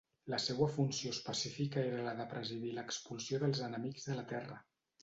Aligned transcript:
La 0.33 0.37
seua 0.45 0.69
funció 0.77 1.11
específica 1.17 1.85
era 1.91 2.01
la 2.09 2.17
de 2.23 2.27
presidir 2.35 2.75
l'expulsió 2.81 3.45
dels 3.47 3.67
enemics 3.71 4.11
de 4.11 4.19
la 4.23 4.27
terra. 4.35 4.65